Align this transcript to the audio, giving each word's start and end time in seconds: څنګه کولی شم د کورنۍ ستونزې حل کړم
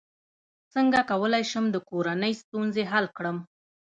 څنګه 0.73 0.99
کولی 1.09 1.43
شم 1.51 1.65
د 1.71 1.77
کورنۍ 1.89 2.33
ستونزې 2.41 2.83
حل 2.91 3.05
کړم 3.17 3.37